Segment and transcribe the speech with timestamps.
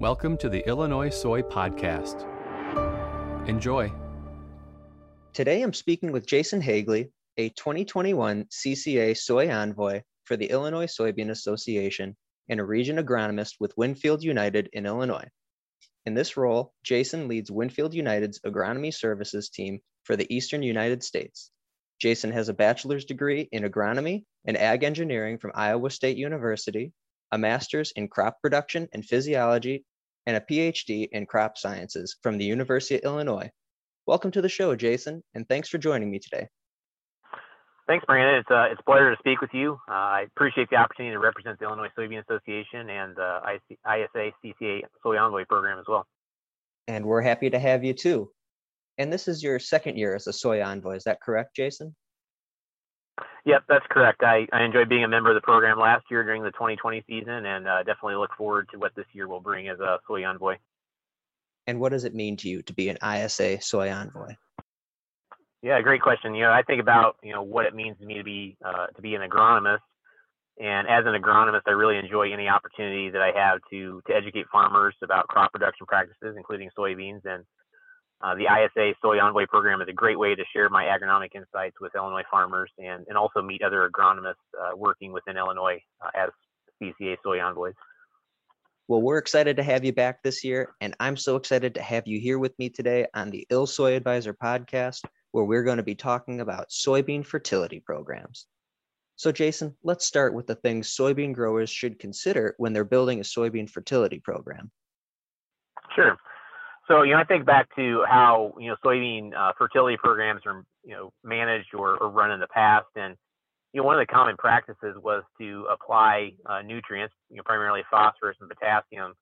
[0.00, 2.26] Welcome to the Illinois Soy Podcast.
[3.46, 3.92] Enjoy.
[5.34, 11.28] Today I'm speaking with Jason Haegele, a 2021 CCA Soy Envoy for the Illinois Soybean
[11.28, 12.16] Association
[12.48, 15.28] and a region agronomist with Winfield United in Illinois.
[16.06, 21.50] In this role, Jason leads Winfield United's agronomy services team for the Eastern United States.
[22.00, 26.94] Jason has a bachelor's degree in agronomy and ag engineering from Iowa State University,
[27.32, 29.84] a master's in crop production and physiology
[30.26, 33.50] and a PhD in crop sciences from the University of Illinois.
[34.06, 36.48] Welcome to the show, Jason, and thanks for joining me today.
[37.86, 38.36] Thanks, Brandon.
[38.36, 39.78] It's, uh, it's a pleasure to speak with you.
[39.88, 43.40] Uh, I appreciate the opportunity to represent the Illinois Soybean Association and uh,
[43.84, 46.06] ISA CCA Soy Envoy program as well.
[46.86, 48.30] And we're happy to have you too.
[48.98, 50.96] And this is your second year as a Soy Envoy.
[50.96, 51.96] Is that correct, Jason?
[53.46, 54.22] Yep, that's correct.
[54.22, 57.46] I, I enjoyed being a member of the program last year during the 2020 season
[57.46, 60.56] and uh, definitely look forward to what this year will bring as a soy envoy.
[61.66, 64.34] And what does it mean to you to be an ISA soy envoy?
[65.62, 66.34] Yeah, great question.
[66.34, 68.86] You know, I think about you know what it means to me to be uh,
[68.86, 69.80] to be an agronomist,
[70.58, 74.46] and as an agronomist, I really enjoy any opportunity that I have to to educate
[74.50, 77.44] farmers about crop production practices, including soybeans, and
[78.22, 81.76] uh, the ISA Soy Envoy program is a great way to share my agronomic insights
[81.80, 86.30] with Illinois farmers and, and also meet other agronomists uh, working within Illinois uh, as
[86.82, 87.74] CCA Soy Envoys.
[88.88, 92.06] Well, we're excited to have you back this year, and I'm so excited to have
[92.06, 95.82] you here with me today on the Ill Soy Advisor podcast, where we're going to
[95.82, 98.46] be talking about soybean fertility programs.
[99.16, 103.22] So, Jason, let's start with the things soybean growers should consider when they're building a
[103.22, 104.70] soybean fertility program.
[105.94, 106.16] Sure.
[106.90, 110.64] So, you know, I think back to how, you know, soybean uh, fertility programs are,
[110.82, 112.86] you know, managed or, or, run in the past.
[112.96, 113.14] And,
[113.72, 117.82] you know, one of the common practices was to apply uh, nutrients, you know, primarily
[117.88, 119.14] phosphorus and potassium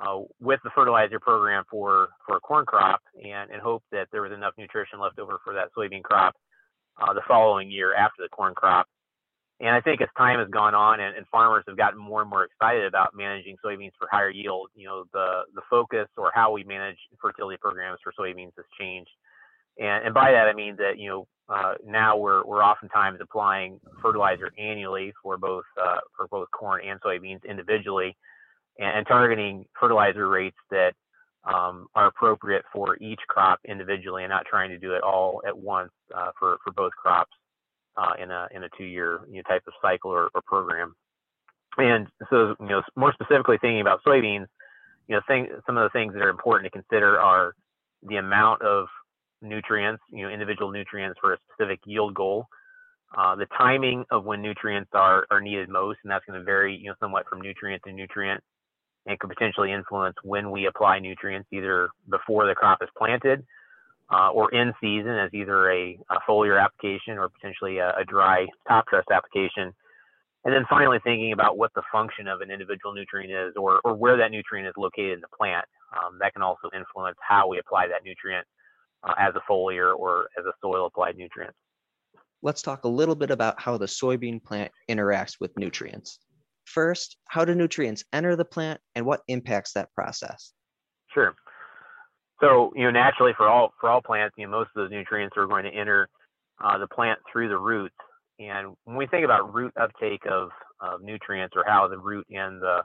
[0.00, 4.22] uh, with the fertilizer program for, for a corn crop and, and hope that there
[4.22, 6.36] was enough nutrition left over for that soybean crop
[7.02, 8.86] uh, the following year after the corn crop.
[9.60, 12.28] And I think as time has gone on and, and, farmers have gotten more and
[12.28, 16.50] more excited about managing soybeans for higher yield, you know, the, the focus or how
[16.50, 19.10] we manage fertility programs for soybeans has changed.
[19.78, 23.78] And, and by that, I mean that, you know, uh, now we're, we're oftentimes applying
[24.00, 28.16] fertilizer annually for both, uh, for both corn and soybeans individually
[28.78, 30.92] and, and targeting fertilizer rates that
[31.44, 35.56] um, are appropriate for each crop individually and not trying to do it all at
[35.56, 37.32] once uh, for, for both crops
[37.96, 40.94] uh, in a in a two year you know, type of cycle or, or, program.
[41.78, 44.46] And so you know more specifically thinking about soybeans,
[45.08, 45.20] you know
[45.66, 47.54] some of the things that are important to consider are
[48.02, 48.86] the amount of
[49.40, 52.46] nutrients, you know individual nutrients for a specific yield goal.
[53.16, 56.74] Uh, the timing of when nutrients are, are needed most, and that's going to vary,
[56.74, 58.40] you know, somewhat from nutrient to nutrient,
[59.04, 63.44] and could potentially influence when we apply nutrients, either before the crop is planted
[64.10, 68.46] uh, or in season as either a, a foliar application or potentially a, a, dry
[68.68, 69.72] top dress application.
[70.44, 73.94] And then finally thinking about what the function of an individual nutrient is or, or
[73.94, 75.64] where that nutrient is located in the plant.
[75.96, 78.46] Um, that can also influence how we apply that nutrient
[79.04, 81.54] uh, as a foliar or as a soil applied nutrient.
[82.42, 86.18] Let's talk a little bit about how the soybean plant interacts with nutrients.
[86.64, 90.52] First, how do nutrients enter the plant and what impacts that process?
[91.12, 91.34] Sure.
[92.42, 95.36] So you know, naturally for all for all plants, you know, most of those nutrients
[95.36, 96.08] are going to enter
[96.62, 97.94] uh, the plant through the roots.
[98.38, 100.48] And when we think about root uptake of,
[100.80, 102.82] of nutrients or how the root and the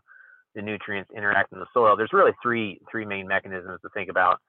[0.56, 4.40] the nutrients interact in the soil, there's really three three main mechanisms to think about.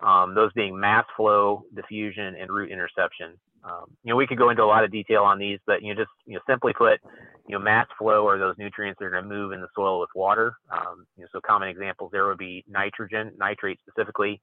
[0.00, 3.34] Um, those being mass flow, diffusion, and root interception.
[3.64, 5.92] Um, you know, we could go into a lot of detail on these, but you
[5.92, 7.00] know, just you know, simply put,
[7.48, 10.00] you know, mass flow are those nutrients that are going to move in the soil
[10.00, 10.54] with water.
[10.70, 14.40] Um, you know, so common examples there would be nitrogen, nitrate specifically,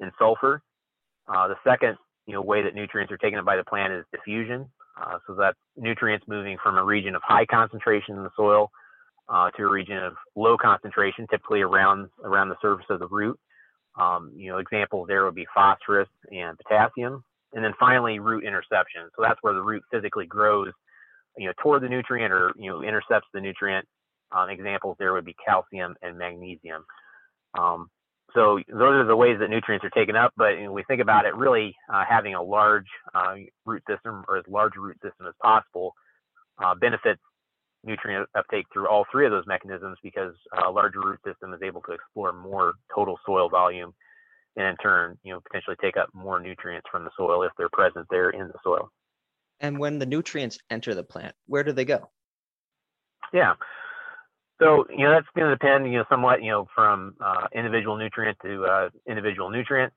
[0.00, 0.62] and sulfur.
[1.28, 1.96] Uh, the second,
[2.26, 4.66] you know, way that nutrients are taken up by the plant is diffusion.
[5.00, 8.70] Uh, so that's nutrients moving from a region of high concentration in the soil
[9.28, 13.38] uh, to a region of low concentration, typically around around the surface of the root.
[14.00, 17.22] Um, you know, examples there would be phosphorus and potassium.
[17.52, 19.02] And then finally, root interception.
[19.16, 20.72] So that's where the root physically grows,
[21.36, 23.86] you know, toward the nutrient or, you know, intercepts the nutrient.
[24.32, 26.84] Um, examples there would be calcium and magnesium.
[27.56, 27.88] Um,
[28.34, 30.32] so those are the ways that nutrients are taken up.
[30.36, 33.34] But when we think about it, really uh, having a large uh,
[33.64, 35.94] root system or as large a root system as possible
[36.62, 37.20] uh, benefits
[37.84, 40.34] nutrient uptake through all three of those mechanisms because
[40.66, 43.94] a larger root system is able to explore more total soil volume
[44.56, 47.68] and in turn, you know, potentially take up more nutrients from the soil if they're
[47.72, 48.90] present there in the soil.
[49.60, 52.10] And when the nutrients enter the plant, where do they go?
[53.32, 53.54] Yeah.
[54.60, 57.96] So you know that's going to depend, you know, somewhat, you know, from uh, individual
[57.96, 59.92] nutrient to uh, individual nutrient.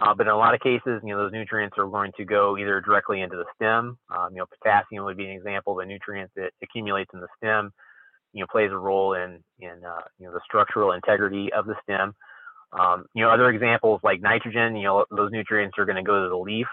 [0.00, 2.58] Uh, but in a lot of cases, you know, those nutrients are going to go
[2.58, 3.96] either directly into the stem.
[4.10, 7.28] Um, you know, potassium would be an example of a nutrient that accumulates in the
[7.36, 7.70] stem.
[8.32, 11.76] You know, plays a role in in uh, you know the structural integrity of the
[11.82, 12.14] stem.
[12.78, 14.76] Um, you know, other examples like nitrogen.
[14.76, 16.66] You know, those nutrients are going to go to the leaf.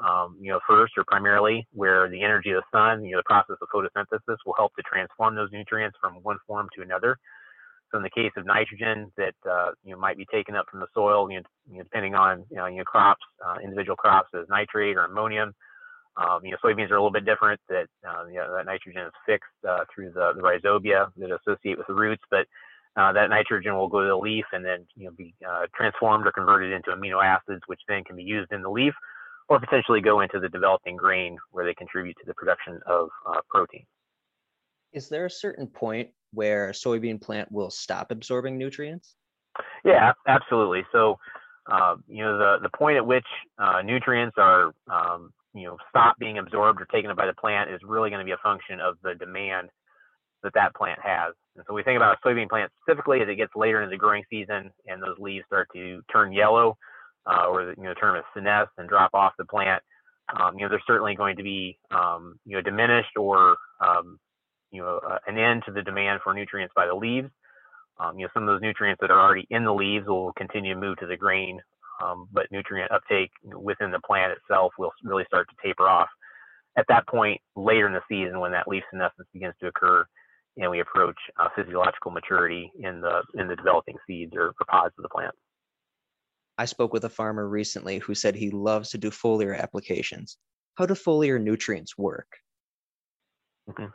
[0.00, 3.24] Um, you know, first or primarily, where the energy of the sun, you know, the
[3.24, 7.18] process of photosynthesis will help to transform those nutrients from one form to another.
[7.90, 10.80] So in the case of nitrogen that uh, you know might be taken up from
[10.80, 14.46] the soil, you know, depending on you know, you know crops, uh, individual crops as
[14.48, 15.54] nitrate or ammonium.
[16.16, 17.60] Um, you know, soybeans are a little bit different.
[17.68, 21.78] That uh, you know, that nitrogen is fixed uh, through the, the rhizobia that associate
[21.78, 22.46] with the roots, but
[22.96, 26.26] uh, that nitrogen will go to the leaf and then you know be uh, transformed
[26.26, 28.92] or converted into amino acids, which then can be used in the leaf,
[29.48, 33.08] or potentially go into the developing grain where they contribute to the production of
[33.48, 33.84] protein.
[34.92, 39.16] Is there a certain point where a soybean plant will stop absorbing nutrients?
[39.84, 40.84] Yeah, absolutely.
[40.92, 41.18] So,
[41.70, 43.26] uh, you know, the, the point at which
[43.58, 47.70] uh, nutrients are, um, you know, stop being absorbed or taken up by the plant
[47.70, 49.68] is really going to be a function of the demand
[50.42, 51.34] that that plant has.
[51.56, 53.98] And so we think about a soybean plant specifically as it gets later into the
[53.98, 56.76] growing season and those leaves start to turn yellow,
[57.28, 59.82] uh, or the you know, term is senesce and drop off the plant.
[60.38, 64.18] Um, you know, they're certainly going to be, um, you know, diminished or um,
[64.70, 67.30] you know, uh, an end to the demand for nutrients by the leaves.
[68.00, 70.74] Um, you know, some of those nutrients that are already in the leaves will continue
[70.74, 71.60] to move to the grain,
[72.02, 76.08] um, but nutrient uptake within the plant itself will really start to taper off.
[76.76, 80.04] At that point, later in the season, when that leaf senescence begins to occur,
[80.56, 84.94] and we approach uh, physiological maturity in the in the developing seeds or, or pods
[84.98, 85.34] of the plant.
[86.58, 90.36] I spoke with a farmer recently who said he loves to do foliar applications.
[90.74, 92.26] How do foliar nutrients work?
[93.70, 93.86] Mm-hmm.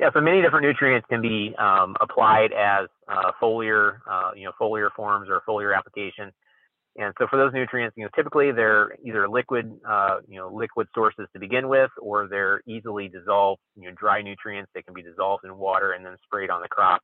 [0.00, 4.52] Yeah, so many different nutrients can be um, applied as uh, foliar, uh, you know,
[4.60, 6.32] foliar forms or foliar application.
[6.96, 10.88] And so for those nutrients, you know, typically they're either liquid, uh, you know, liquid
[10.94, 15.02] sources to begin with, or they're easily dissolved, you know, dry nutrients that can be
[15.02, 17.00] dissolved in water and then sprayed on the crop.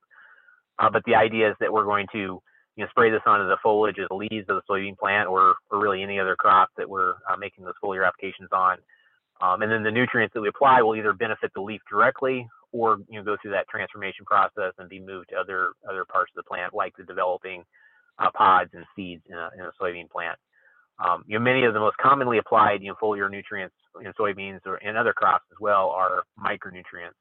[0.79, 2.41] Uh, but the idea is that we're going to,
[2.77, 5.55] you know, spray this onto the foliage of the leaves of the soybean plant, or
[5.71, 8.77] or really any other crop that we're uh, making those foliar applications on.
[9.41, 12.99] Um, and then the nutrients that we apply will either benefit the leaf directly or
[13.09, 16.43] you know go through that transformation process and be moved to other other parts of
[16.43, 17.63] the plant, like the developing
[18.19, 20.37] uh, pods and seeds in a, in a soybean plant.
[21.03, 24.59] Um, you know, many of the most commonly applied you know, foliar nutrients in soybeans
[24.65, 27.17] or in other crops as well are micronutrients.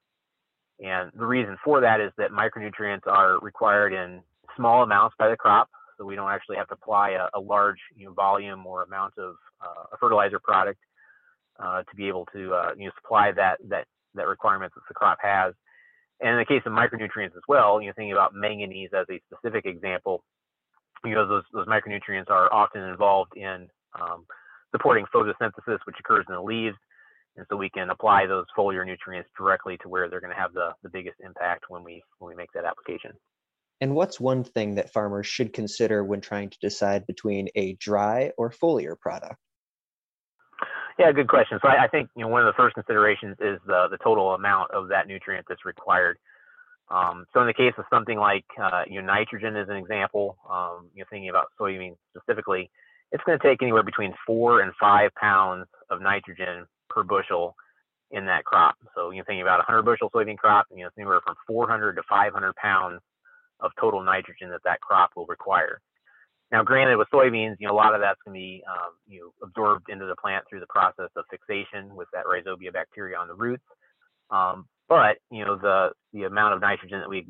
[0.80, 4.20] And the reason for that is that micronutrients are required in
[4.56, 5.68] small amounts by the crop,
[5.98, 9.14] so we don't actually have to apply a, a large you know, volume or amount
[9.18, 10.80] of uh, a fertilizer product
[11.58, 14.94] uh, to be able to uh, you know supply that that that requirement that the
[14.94, 15.54] crop has.
[16.20, 19.20] And in the case of micronutrients as well, you know, thinking about manganese as a
[19.30, 20.24] specific example,
[21.04, 23.68] you know, those, those micronutrients are often involved in
[24.00, 24.24] um,
[24.72, 26.76] supporting photosynthesis, which occurs in the leaves.
[27.36, 30.54] And so we can apply those foliar nutrients directly to where they're going to have
[30.54, 33.12] the, the biggest impact when we when we make that application.
[33.81, 38.32] And what's one thing that farmers should consider when trying to decide between a dry
[38.38, 39.37] or foliar product?
[40.99, 41.58] Yeah, good question.
[41.61, 44.32] So I, I, think you know one of the first considerations is the the total
[44.32, 46.17] amount of that nutrient that's required.
[46.88, 50.38] Um, so in the case of something like uh, you know nitrogen as an example,
[50.50, 52.71] um, you know thinking about soybeans specifically,
[53.12, 57.54] it's going to take anywhere between four and five pounds of nitrogen per bushel
[58.11, 58.76] in that crop.
[58.95, 61.97] So you're thinking about a 100 bushel soybean crop, you know it's anywhere from 400
[61.97, 63.00] to 500 pounds
[63.60, 65.80] of total nitrogen that that crop will require.
[66.52, 69.20] Now, granted, with soybeans, you know, a lot of that's going to be, um, you
[69.20, 73.26] know, absorbed into the plant through the process of fixation with that rhizobia bacteria on
[73.26, 73.64] the roots.
[74.30, 77.26] Um, but you know, the the amount of nitrogen that we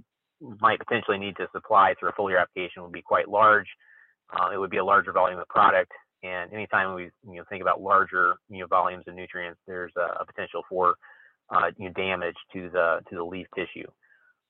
[0.61, 3.67] might potentially need to supply through a foliar application would be quite large.
[4.31, 5.93] Uh, it would be a larger volume of product,
[6.23, 10.23] and anytime we you know think about larger you know volumes of nutrients, there's a,
[10.23, 10.97] a potential for
[11.51, 13.87] uh, you know, damage to the to the leaf tissue.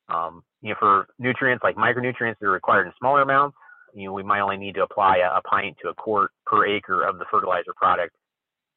[0.09, 3.57] Um, you know, for nutrients like micronutrients, that are required in smaller amounts
[3.97, 6.67] you know, we might only need to apply a, a pint to a quart per
[6.67, 8.15] acre of the fertilizer product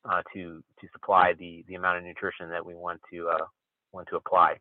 [0.10, 3.46] uh, to to supply the the amount of nutrition that we want to uh,
[3.92, 4.56] want to apply.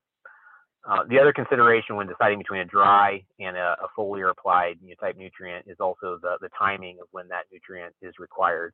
[0.88, 4.88] Uh, the other consideration when deciding between a dry and a, a foliar applied you
[4.88, 8.72] know, type nutrient is also the, the timing of when that nutrient is required.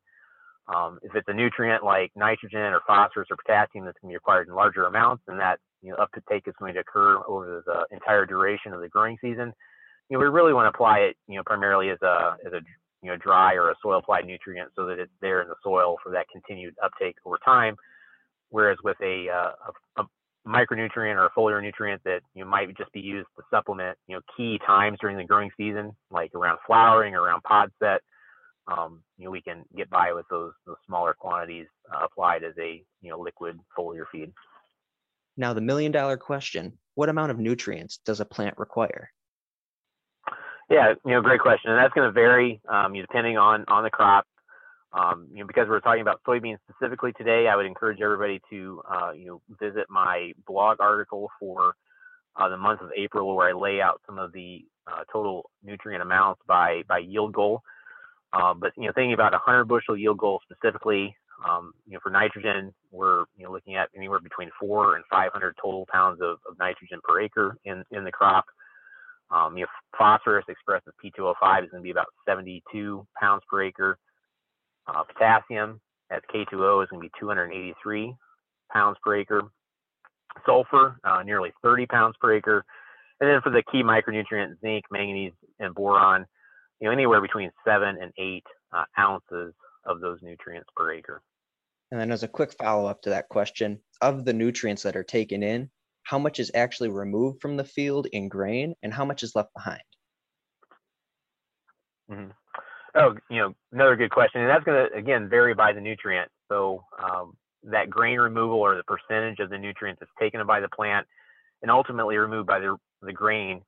[0.75, 4.17] Um, if it's a nutrient like nitrogen or phosphorus or potassium that's going to be
[4.17, 7.95] required in larger amounts, then that you know, uptake is going to occur over the
[7.95, 9.53] entire duration of the growing season
[10.09, 12.61] you know, we really want to apply it, you know, primarily as a as a
[13.03, 15.97] you know dry or a soil applied nutrient so that it's there in the soil
[16.03, 17.76] for that continued uptake over time.
[18.50, 19.53] Whereas with a, uh,
[19.99, 20.07] a, a
[20.47, 24.17] micronutrient or a foliar nutrient that you know, might just be used to supplement you
[24.17, 28.00] know key times during the growing season, like around flowering around pod set.
[28.67, 32.55] Um, you know, we can get by with those those smaller quantities uh, applied as
[32.59, 34.33] a you know liquid foliar feed.
[35.37, 39.11] Now, the million dollar question what amount of nutrients does a plant require?
[40.71, 43.91] Yeah, you know, great question, and that's going to vary um, depending on on the
[43.91, 44.26] crop.
[44.93, 48.83] Um, you know, because we're talking about soybeans specifically today, I would encourage everybody to
[48.88, 51.75] uh, you know visit my blog article for
[52.37, 56.03] uh, the month of April, where I lay out some of the uh, total nutrient
[56.03, 57.62] amounts by by yield goal.
[58.33, 61.14] Uh, but you know, thinking about a 100 bushel yield goal specifically,
[61.47, 65.57] um, you know, for nitrogen, we're you know looking at anywhere between four and 500
[65.61, 68.45] total pounds of, of nitrogen per acre in in the crop.
[69.31, 73.62] Um, you know, phosphorus expressed as P2O5 is going to be about 72 pounds per
[73.62, 73.99] acre.
[74.87, 78.14] Uh, potassium as K2O is going to be 283
[78.73, 79.43] pounds per acre.
[80.47, 82.64] Sulfur, uh, nearly 30 pounds per acre.
[83.21, 86.26] And then for the key micronutrients, zinc, manganese, and boron,
[86.81, 89.55] you know, anywhere between seven and eight uh, ounces
[89.87, 91.23] of those nutrients per acre.
[91.91, 95.05] And then, as a quick follow up to that question, of the nutrients that are
[95.05, 95.71] taken in,
[96.03, 99.53] how much is actually removed from the field in grain and how much is left
[99.55, 99.83] behind?
[102.11, 102.31] Mm-hmm.
[102.97, 104.41] Oh, you know, another good question.
[104.41, 106.31] And that's going to, again, vary by the nutrient.
[106.49, 110.69] So, um, that grain removal or the percentage of the nutrients that's taken by the
[110.69, 111.07] plant
[111.62, 113.62] and ultimately removed by the, the grain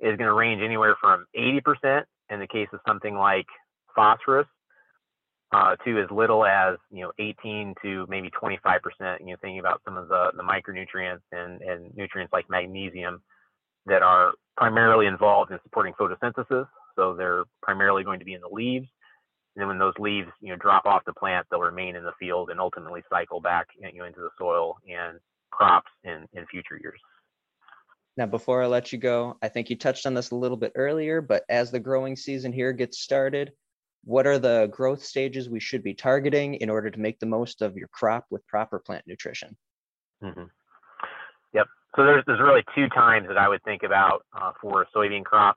[0.00, 3.46] is going to range anywhere from 80% in the case of something like
[3.94, 4.46] phosphorus
[5.54, 9.20] uh, to as little as you know 18 to maybe 25 percent.
[9.20, 13.22] You know, thinking about some of the the micronutrients and and nutrients like magnesium
[13.86, 16.66] that are primarily involved in supporting photosynthesis.
[16.96, 18.88] So they're primarily going to be in the leaves.
[19.54, 22.12] And then when those leaves you know drop off the plant, they'll remain in the
[22.18, 25.20] field and ultimately cycle back you know into the soil and
[25.52, 27.00] crops in in future years.
[28.16, 30.72] Now, before I let you go, I think you touched on this a little bit
[30.76, 33.52] earlier, but as the growing season here gets started,
[34.04, 37.62] what are the growth stages we should be targeting in order to make the most
[37.62, 39.56] of your crop with proper plant nutrition?
[40.22, 40.44] Mm-hmm.
[41.54, 41.66] Yep.
[41.96, 45.56] So there's there's really two times that I would think about uh, for soybean crop.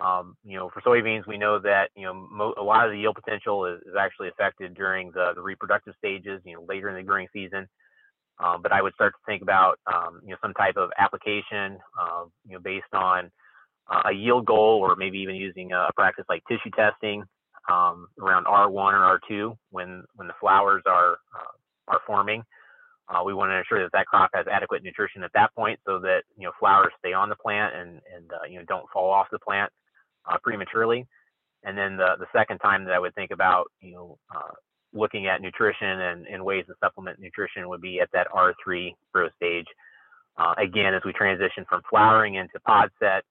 [0.00, 2.98] Um, you know, for soybeans, we know that you know mo- a lot of the
[2.98, 6.40] yield potential is, is actually affected during the, the reproductive stages.
[6.44, 7.68] You know, later in the growing season.
[8.42, 11.78] Um, but I would start to think about um, you know some type of application,
[12.00, 13.30] uh, you know, based on
[13.90, 17.24] uh, a yield goal, or maybe even using a practice like tissue testing
[17.70, 21.52] um, around R1 or R2 when when the flowers are uh,
[21.88, 22.42] are forming.
[23.08, 25.98] Uh, we want to ensure that that crop has adequate nutrition at that point, so
[25.98, 29.10] that you know flowers stay on the plant and and uh, you know don't fall
[29.10, 29.70] off the plant
[30.30, 31.06] uh, prematurely.
[31.64, 34.52] And then the the second time that I would think about you know uh,
[34.92, 39.32] looking at nutrition and, and ways to supplement nutrition would be at that R3 growth
[39.36, 39.66] stage.
[40.38, 43.24] Uh, again, as we transition from flowering into pod set